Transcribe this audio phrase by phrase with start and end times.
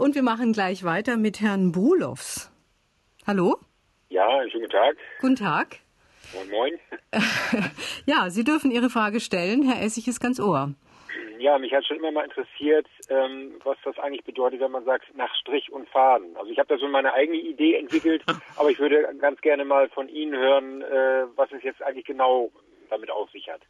[0.00, 2.50] Und wir machen gleich weiter mit Herrn Brulows.
[3.26, 3.58] Hallo?
[4.08, 4.96] Ja, schönen guten Tag.
[5.20, 5.76] Guten Tag.
[6.32, 6.72] Moin, moin.
[8.06, 9.62] ja, Sie dürfen Ihre Frage stellen.
[9.62, 10.72] Herr Essig ist ganz ohr.
[11.38, 15.14] Ja, mich hat schon immer mal interessiert, ähm, was das eigentlich bedeutet, wenn man sagt,
[15.16, 16.34] nach Strich und Faden.
[16.38, 18.24] Also ich habe da so meine eigene Idee entwickelt,
[18.56, 22.50] aber ich würde ganz gerne mal von Ihnen hören, äh, was es jetzt eigentlich genau
[22.88, 23.60] damit auf sich hat.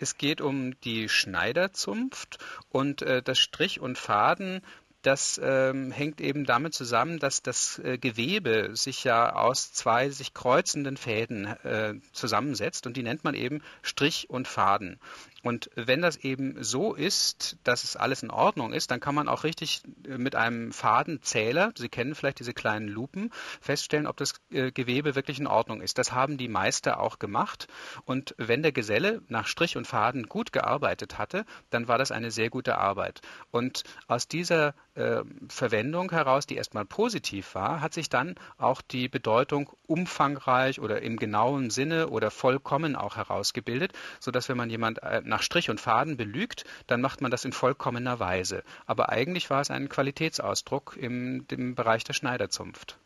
[0.00, 2.38] Es geht um die Schneiderzunft
[2.70, 4.62] und äh, das Strich und Faden
[5.02, 10.32] das ähm, hängt eben damit zusammen, dass das äh, Gewebe sich ja aus zwei sich
[10.32, 14.98] kreuzenden Fäden äh, zusammensetzt und die nennt man eben Strich und Faden.
[15.42, 19.28] Und wenn das eben so ist, dass es alles in Ordnung ist, dann kann man
[19.28, 24.34] auch richtig äh, mit einem Fadenzähler, Sie kennen vielleicht diese kleinen Lupen, feststellen, ob das
[24.50, 25.98] äh, Gewebe wirklich in Ordnung ist.
[25.98, 27.66] Das haben die Meister auch gemacht.
[28.04, 32.30] Und wenn der Geselle nach Strich und Faden gut gearbeitet hatte, dann war das eine
[32.30, 33.20] sehr gute Arbeit.
[33.50, 39.08] Und aus dieser äh, Verwendung heraus, die erstmal positiv war, hat sich dann auch die
[39.08, 45.22] Bedeutung umfangreich oder im genauen Sinne oder vollkommen auch herausgebildet, sodass wenn man jemand äh,
[45.32, 48.62] nach Strich und Faden belügt, dann macht man das in vollkommener Weise.
[48.86, 52.98] Aber eigentlich war es ein Qualitätsausdruck im, im Bereich der Schneiderzunft.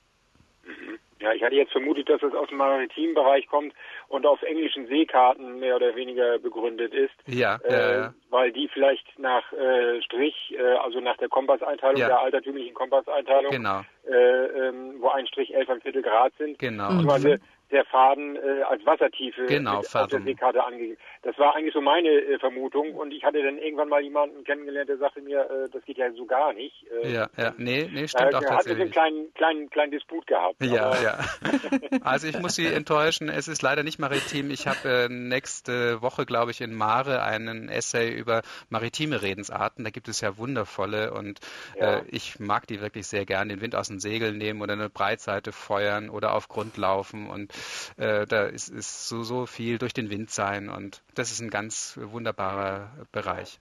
[0.64, 0.98] Mhm.
[1.20, 3.72] Ja, ich hatte jetzt vermutet, dass es aus dem maritimen Bereich kommt
[4.08, 7.14] und auf englischen Seekarten mehr oder weniger begründet ist.
[7.26, 12.08] Ja, äh, äh, weil die vielleicht nach äh, Strich, äh, also nach der Kompasseinteilung, ja.
[12.08, 13.82] der altertümlichen Kompasseinteilung, genau.
[14.08, 16.90] Äh, ähm, wo ein Strich elf ein Viertel Grad sind, genau.
[16.90, 17.38] Mhm
[17.70, 20.96] der Faden äh, als Wassertiefe genau, auf der Seekarte angegeben.
[21.22, 24.88] Das war eigentlich so meine äh, Vermutung und ich hatte dann irgendwann mal jemanden kennengelernt,
[24.88, 26.86] der sagte mir, äh, das geht ja so gar nicht.
[27.02, 28.74] Äh, ja, ja, nee, nee, stimmt auch tatsächlich.
[28.74, 30.62] Hat einen kleinen, kleinen, kleinen Disput gehabt.
[30.62, 31.18] Ja, ja.
[32.02, 34.50] also ich muss Sie enttäuschen, es ist leider nicht maritim.
[34.50, 39.84] Ich habe äh, nächste Woche, glaube ich, in Mare einen Essay über maritime Redensarten.
[39.84, 41.40] Da gibt es ja wundervolle und
[41.78, 41.98] ja.
[41.98, 43.48] äh, ich mag die wirklich sehr gern.
[43.48, 47.55] Den Wind aus den Segeln nehmen oder eine Breitseite feuern oder auf Grund laufen und
[47.96, 51.50] äh, da ist, ist so, so viel durch den Wind sein und das ist ein
[51.50, 53.58] ganz wunderbarer Bereich.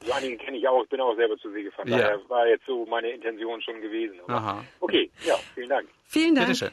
[0.00, 1.88] So einige kenne ich auch, ich bin auch selber zu See gefahren.
[1.88, 1.98] Ja.
[1.98, 4.18] Daher war jetzt so meine Intention schon gewesen.
[4.28, 4.64] Aha.
[4.80, 5.88] Okay, ja, vielen Dank.
[6.04, 6.72] Vielen Dank.